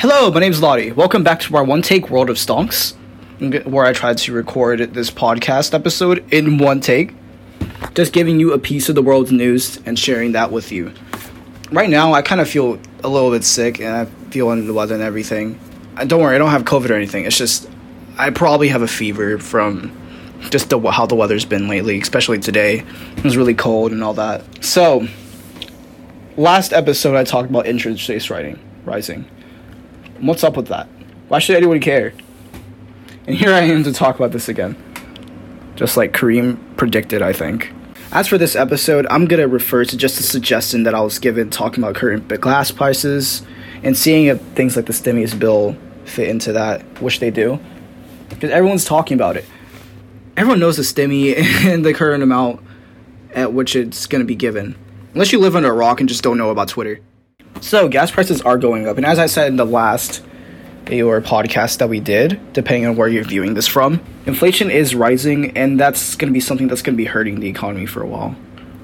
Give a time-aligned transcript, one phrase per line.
[0.00, 0.92] Hello, my name's Lottie.
[0.92, 2.94] Welcome back to our one take World of Stonks,
[3.66, 7.12] where I tried to record this podcast episode in one take.
[7.92, 10.94] Just giving you a piece of the world's news and sharing that with you.
[11.70, 14.72] Right now, I kind of feel a little bit sick and I feel under the
[14.72, 15.60] weather and everything.
[15.98, 17.26] And don't worry, I don't have COVID or anything.
[17.26, 17.68] It's just
[18.16, 19.94] I probably have a fever from
[20.48, 22.86] just the, how the weather's been lately, especially today.
[23.18, 24.64] It was really cold and all that.
[24.64, 25.06] So,
[26.38, 29.28] last episode I talked about interest rates rising.
[30.20, 30.86] What's up with that?
[31.28, 32.12] Why should anyone care?
[33.26, 34.76] And here I am to talk about this again.
[35.76, 37.72] Just like Kareem predicted, I think.
[38.12, 41.48] As for this episode, I'm gonna refer to just a suggestion that I was given
[41.48, 43.40] talking about current glass prices
[43.82, 47.58] and seeing if things like the stimulus bill fit into that, which they do.
[48.28, 49.46] Because everyone's talking about it.
[50.36, 52.60] Everyone knows the stimmy and the current amount
[53.34, 54.76] at which it's gonna be given.
[55.14, 57.00] Unless you live under a rock and just don't know about Twitter.
[57.60, 60.22] So gas prices are going up, and as I said in the last
[60.90, 65.56] or podcast that we did, depending on where you're viewing this from, inflation is rising,
[65.56, 68.06] and that's going to be something that's going to be hurting the economy for a
[68.06, 68.34] while,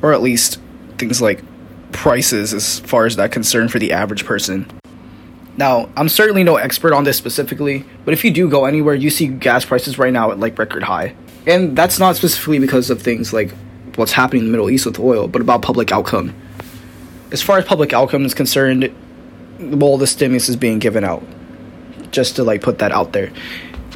[0.02, 0.60] or at least
[0.98, 1.42] things like
[1.91, 4.70] prices as far as that concern for the average person.
[5.56, 9.08] Now, I'm certainly no expert on this specifically, but if you do go anywhere, you
[9.10, 11.16] see gas prices right now at like record high.
[11.47, 13.52] And that's not specifically because of things like
[13.97, 16.34] what's happening in the Middle East with oil, but about public outcome
[17.32, 18.94] as far as public outcome is concerned,
[19.58, 21.24] well, the stimulus is being given out.
[22.10, 23.32] Just to like put that out there.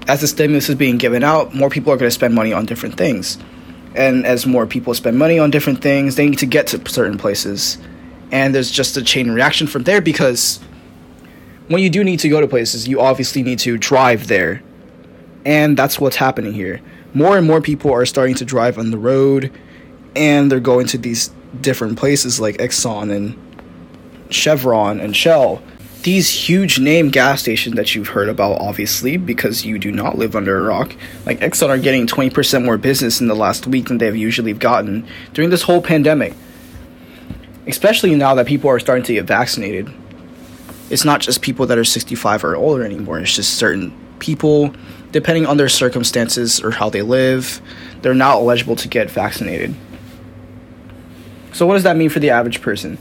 [0.09, 2.67] As the stimulus is being given out, more people are going to spend money on
[2.67, 3.39] different things.
[3.95, 7.19] And as more people spend money on different things, they need to get to certain
[7.19, 7.79] places.
[8.33, 10.61] And there's just a chain reaction from there because
[11.69, 14.63] when you do need to go to places, you obviously need to drive there.
[15.45, 16.81] And that's what's happening here.
[17.15, 19.53] More and more people are starting to drive on the road
[20.15, 23.37] and they're going to these different places like Exxon and
[24.33, 25.63] Chevron and Shell.
[26.03, 30.35] These huge name gas stations that you've heard about, obviously, because you do not live
[30.35, 30.95] under a rock,
[31.27, 35.07] like Exxon are getting 20% more business in the last week than they've usually gotten
[35.35, 36.33] during this whole pandemic.
[37.67, 39.93] Especially now that people are starting to get vaccinated.
[40.89, 44.75] It's not just people that are 65 or older anymore, it's just certain people,
[45.13, 47.61] depending on their circumstances or how they live,
[48.01, 49.75] they're now eligible to get vaccinated.
[51.53, 52.99] So what does that mean for the average person?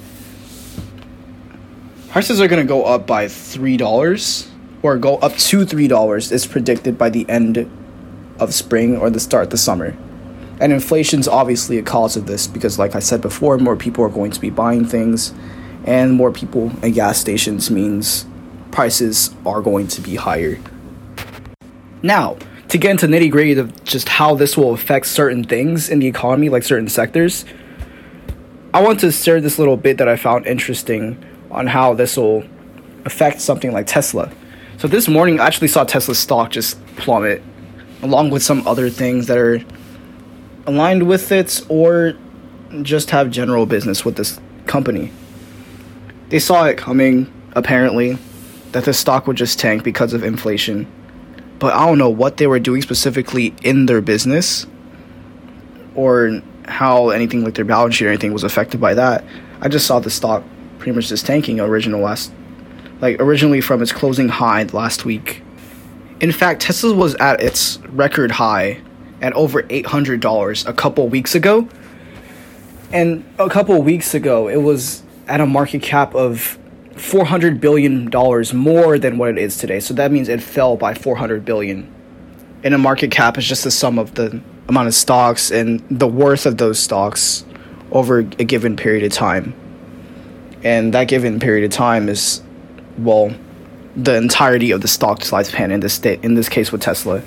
[2.10, 4.50] Prices are going to go up by $3
[4.82, 7.70] or go up to $3 is predicted by the end
[8.40, 9.96] of spring or the start of the summer.
[10.60, 14.10] And inflation's obviously a cause of this because like I said before, more people are
[14.10, 15.34] going to be buying things
[15.86, 18.26] and more people at gas stations means
[18.72, 20.60] prices are going to be higher.
[22.02, 22.38] Now,
[22.70, 26.08] to get into nitty gritty of just how this will affect certain things in the
[26.08, 27.46] economy, like certain sectors,
[28.72, 32.44] I want to share this little bit that I found interesting on how this will
[33.04, 34.32] affect something like Tesla.
[34.78, 37.42] So this morning, I actually saw Tesla's stock just plummet,
[38.04, 39.60] along with some other things that are
[40.68, 42.14] aligned with it or
[42.84, 45.12] just have general business with this company.
[46.30, 48.20] They saw it coming, apparently,
[48.72, 50.86] that the stock would just tank because of inflation.
[51.58, 54.68] But I don't know what they were doing specifically in their business
[55.96, 59.24] or how anything like their balance sheet or anything was affected by that.
[59.62, 60.44] I just saw the stock
[60.78, 62.32] pretty much just tanking original last
[63.02, 65.42] like originally from its closing high last week.
[66.20, 68.82] In fact, Tesla was at its record high
[69.22, 71.68] at over $800 a couple weeks ago.
[72.92, 76.58] And a couple weeks ago, it was at a market cap of
[76.96, 78.10] $400 billion
[78.58, 79.80] more than what it is today.
[79.80, 81.94] So that means it fell by 400 billion.
[82.64, 86.08] And a market cap is just the sum of the amount of stocks and the
[86.08, 87.44] worth of those stocks
[87.92, 89.54] over a given period of time.
[90.64, 92.42] And that given period of time is,
[92.98, 93.34] well,
[93.96, 97.22] the entirety of the stock's lifespan in this state, in this case with Tesla.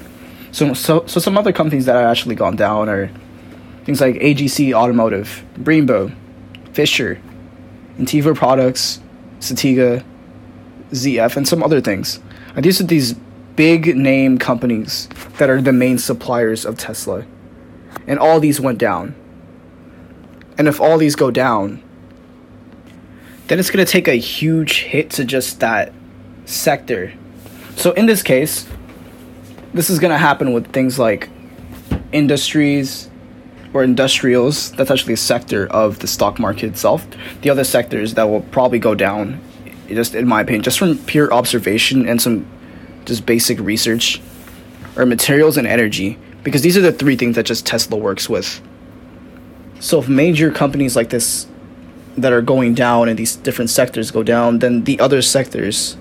[0.52, 3.10] So, so, so some other companies that have actually gone down are
[3.84, 6.14] things like AGC Automotive, Brembo,
[6.72, 7.20] Fisher,
[7.98, 9.00] Inteva Products,
[9.40, 10.04] Satiga,
[10.92, 12.20] ZF, and some other things.
[12.54, 13.14] And these are these
[13.56, 15.08] big name companies
[15.38, 17.24] that are the main suppliers of Tesla.
[18.12, 19.14] And all these went down.
[20.58, 21.82] And if all these go down,
[23.46, 25.94] then it's going to take a huge hit to just that
[26.44, 27.14] sector.
[27.76, 28.68] So in this case,
[29.72, 31.30] this is going to happen with things like
[32.12, 33.08] industries
[33.72, 34.72] or industrials.
[34.72, 37.06] That's actually a sector of the stock market itself.
[37.40, 39.40] The other sectors that will probably go down,
[39.88, 42.44] just in my opinion, just from pure observation and some
[43.06, 44.20] just basic research,
[44.98, 48.60] are materials and energy because these are the three things that just Tesla works with.
[49.80, 51.46] So if major companies like this
[52.16, 55.96] that are going down and these different sectors go down, then the other sectors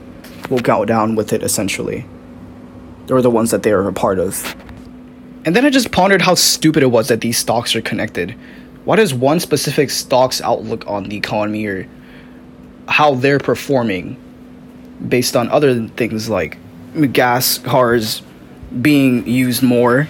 [0.49, 2.05] will go down with it essentially.
[3.09, 4.55] Or the ones that they are a part of.
[5.45, 8.35] And then I just pondered how stupid it was that these stocks are connected.
[8.85, 11.87] Why does one specific stock's outlook on the economy or
[12.87, 14.17] how they're performing
[15.07, 16.57] based on other things like
[17.11, 18.21] gas cars
[18.81, 20.07] being used more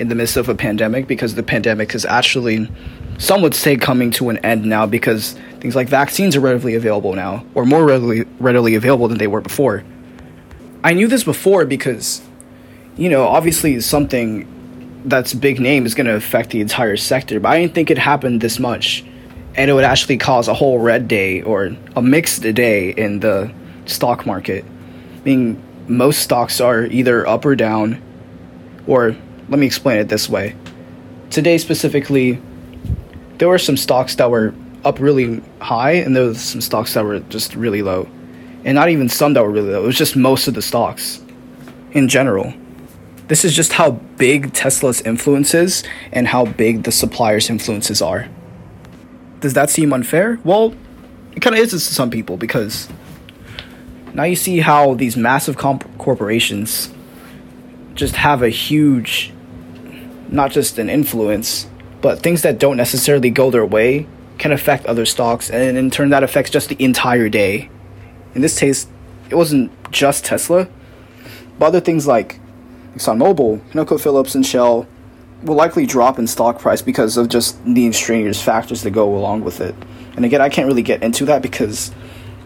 [0.00, 2.68] in the midst of a pandemic because the pandemic is actually
[3.18, 7.12] some would say coming to an end now because things like vaccines are readily available
[7.12, 9.84] now or more readily readily available than they were before.
[10.82, 12.22] I knew this before because
[12.96, 14.46] you know, obviously something
[15.06, 17.98] that's big name is going to affect the entire sector, but I didn't think it
[17.98, 19.04] happened this much.
[19.54, 23.52] And it would actually cause a whole red day or a mixed day in the
[23.86, 24.64] stock market.
[24.64, 28.00] I mean, most stocks are either up or down,
[28.86, 29.16] or
[29.50, 30.56] let me explain it this way.
[31.28, 32.40] Today, specifically,
[33.38, 34.54] there were some stocks that were
[34.84, 38.08] up really high, and there were some stocks that were just really low.
[38.64, 41.22] And not even some that were really low, it was just most of the stocks
[41.92, 42.54] in general.
[43.28, 48.28] This is just how big Tesla's influence is and how big the suppliers' influences are.
[49.40, 50.40] Does that seem unfair?
[50.44, 50.74] Well,
[51.34, 52.88] it kind of is to some people because
[54.12, 56.92] now you see how these massive comp- corporations
[57.94, 59.32] just have a huge,
[60.32, 61.66] not just an influence,
[62.00, 64.06] but things that don't necessarily go their way
[64.38, 67.68] can affect other stocks, and in turn, that affects just the entire day.
[68.34, 68.86] In this case,
[69.28, 70.68] it wasn't just Tesla,
[71.58, 72.40] but other things like
[72.94, 74.86] ExxonMobil, ConocoPhillips, and Shell
[75.42, 79.42] will likely drop in stock price because of just the extraneous factors that go along
[79.42, 79.74] with it.
[80.16, 81.92] And again, I can't really get into that because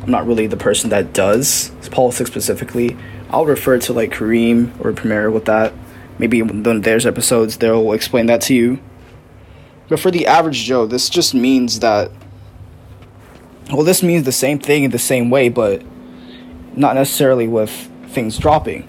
[0.02, 2.96] I'm not really the person that does politics specifically.
[3.31, 5.72] I'll refer to like Kareem or Premier with that.
[6.19, 8.81] Maybe when there's episodes, they'll explain that to you.
[9.88, 12.11] But for the average Joe, this just means that.
[13.70, 15.82] Well, this means the same thing in the same way, but
[16.76, 17.70] not necessarily with
[18.08, 18.88] things dropping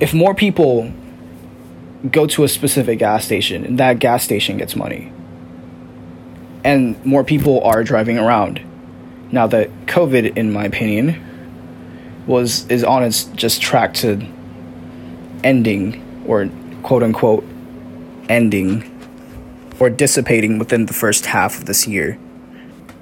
[0.00, 0.92] if more people
[2.10, 5.12] go to a specific gas station and that gas station gets money
[6.64, 8.60] and more people are driving around
[9.32, 11.22] now that covid in my opinion
[12.26, 14.24] was is on its just track to
[15.42, 16.50] ending or
[16.82, 17.44] quote unquote
[18.28, 18.92] ending
[19.78, 22.18] or dissipating within the first half of this year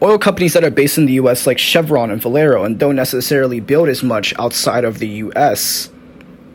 [0.02, 3.60] oil companies that are based in the US like Chevron and Valero and don't necessarily
[3.60, 5.90] build as much outside of the US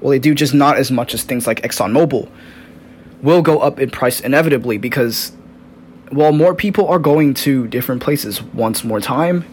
[0.01, 2.29] well, they do just not as much as things like ExxonMobil,
[3.21, 5.33] will go up in price inevitably because,
[6.11, 9.45] well, more people are going to different places once more time.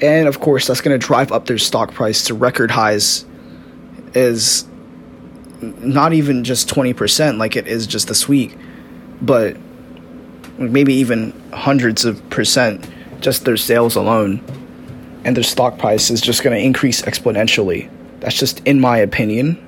[0.00, 3.24] And of course, that's going to drive up their stock price to record highs,
[4.14, 4.64] is
[5.60, 8.56] not even just 20% like it is just this week,
[9.20, 9.56] but
[10.58, 12.88] maybe even hundreds of percent
[13.20, 14.42] just their sales alone.
[15.24, 17.90] And their stock price is just going to increase exponentially.
[18.20, 19.64] That's just in my opinion.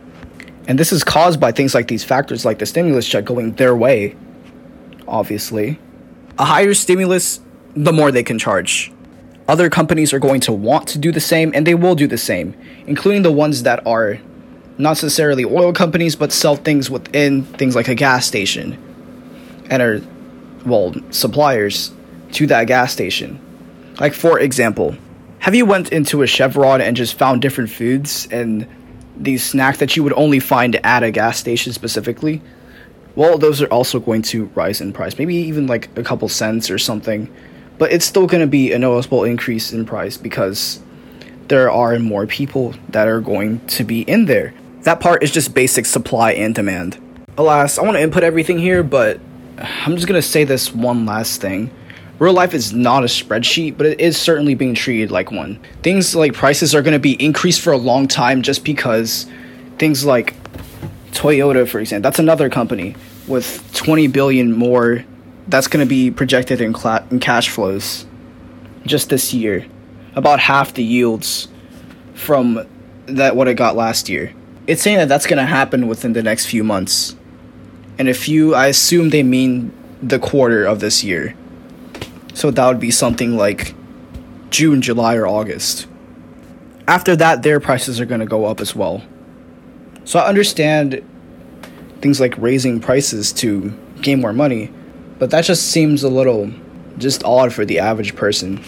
[0.66, 3.74] And this is caused by things like these factors, like the stimulus check going their
[3.76, 4.16] way,
[5.08, 5.78] obviously.
[6.38, 7.40] A higher stimulus,
[7.74, 8.92] the more they can charge.
[9.48, 12.16] Other companies are going to want to do the same, and they will do the
[12.16, 12.54] same,
[12.86, 14.20] including the ones that are
[14.80, 18.78] not necessarily oil companies, but sell things within things like a gas station
[19.70, 20.00] and are,
[20.66, 21.92] well, suppliers
[22.32, 23.38] to that gas station.
[24.00, 24.96] Like, for example,
[25.40, 28.66] have you went into a Chevron and just found different foods and
[29.16, 32.40] these snacks that you would only find at a gas station specifically,
[33.16, 35.18] well, those are also going to rise in price.
[35.18, 37.32] Maybe even like a couple cents or something.
[37.78, 40.80] But it's still going to be a noticeable increase in price because
[41.48, 44.54] there are more people that are going to be in there.
[44.82, 46.98] That part is just basic supply and demand.
[47.36, 49.20] Alas, I want to input everything here, but
[49.58, 51.70] I'm just going to say this one last thing.
[52.18, 55.58] Real life is not a spreadsheet, but it is certainly being treated like one.
[55.82, 59.26] Things like prices are going to be increased for a long time just because
[59.78, 60.34] things like
[61.12, 62.94] Toyota, for example, that's another company
[63.26, 65.04] with 20 billion more
[65.48, 68.06] that's going to be projected in, cla- in cash flows
[68.86, 69.66] just this year.
[70.14, 71.48] About half the yields
[72.14, 72.66] from
[73.06, 74.32] that what it got last year.
[74.70, 77.16] It's saying that that's going to happen within the next few months.
[77.98, 81.34] And if you I assume they mean the quarter of this year.
[82.34, 83.74] So that would be something like
[84.50, 85.88] June, July, or August.
[86.86, 89.02] After that, their prices are going to go up as well.
[90.04, 91.04] So I understand
[92.00, 94.72] things like raising prices to gain more money,
[95.18, 96.48] but that just seems a little
[96.96, 98.62] just odd for the average person.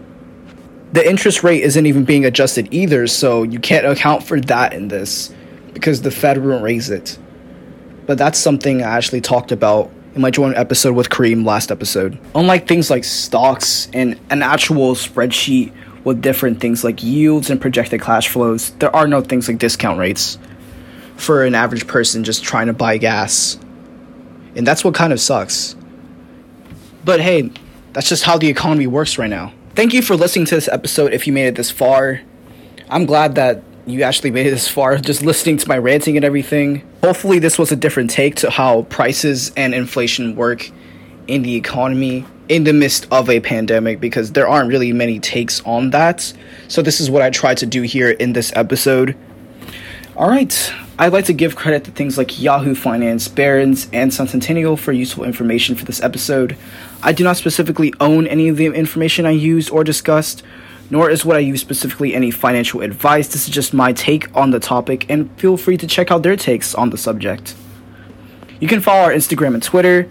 [0.95, 4.89] The interest rate isn't even being adjusted either, so you can't account for that in
[4.89, 5.33] this
[5.73, 7.19] because the Fed won't raise it.
[8.07, 12.19] But that's something I actually talked about in my joint episode with Kareem last episode.
[12.35, 15.73] Unlike things like stocks and an actual spreadsheet
[16.05, 18.71] with different things like yields and projected cash flows.
[18.73, 20.39] There are no things like discount rates
[21.17, 23.59] for an average person just trying to buy gas.
[24.57, 25.77] And that's what kind of sucks.
[27.05, 27.51] But hey,
[27.93, 29.53] that's just how the economy works right now.
[29.75, 32.21] Thank you for listening to this episode if you made it this far.
[32.91, 36.25] I'm glad that you actually made it this far just listening to my ranting and
[36.25, 36.89] everything.
[37.03, 40.71] Hopefully, this was a different take to how prices and inflation work
[41.27, 45.61] in the economy in the midst of a pandemic because there aren't really many takes
[45.63, 46.33] on that.
[46.69, 49.17] So, this is what I tried to do here in this episode.
[50.15, 54.29] All right, I'd like to give credit to things like Yahoo Finance, Barron's, and Sun
[54.29, 56.57] Sentinel for useful information for this episode.
[57.03, 60.43] I do not specifically own any of the information I used or discussed,
[60.93, 63.29] nor is what I use specifically any financial advice.
[63.29, 66.37] This is just my take on the topic, and feel free to check out their
[66.37, 67.55] takes on the subject.
[68.61, 70.07] You can follow our Instagram and Twitter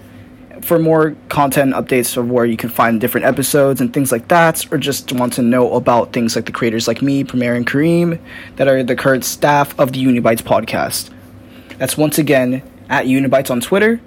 [0.63, 4.65] for more content updates of where you can find different episodes and things like that,
[4.73, 8.19] or just want to know about things like the creators like me, Premier and Kareem,
[8.55, 11.11] that are the current staff of the Unibytes podcast.
[11.77, 14.01] That's once again at Unibytes on Twitter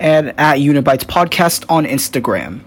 [0.00, 2.62] and at Unibytes podcast on Instagram.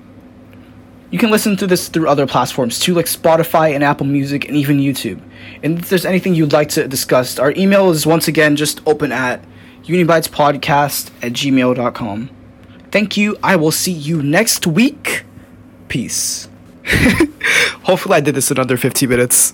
[1.12, 4.56] You can listen to this through other platforms too, like Spotify and Apple Music and
[4.56, 5.22] even YouTube.
[5.64, 9.12] And if there's anything you'd like to discuss, our email is once again just open
[9.12, 9.44] at
[9.84, 12.30] unibytespodcast at gmail.com.
[12.92, 13.38] Thank you.
[13.42, 15.24] I will see you next week.
[15.88, 16.48] Peace.
[17.84, 19.48] Hopefully, I did this in under 15 minutes.